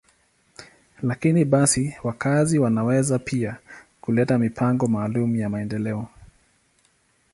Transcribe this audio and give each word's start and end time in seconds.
Lakini 1.03 1.45
basi, 1.45 1.93
wakazi 2.03 2.59
wanaweza 2.59 3.19
pia 3.19 3.57
kuleta 4.01 4.37
mipango 4.37 4.87
maalum 4.87 5.35
ya 5.35 5.49
maendeleo. 5.49 6.07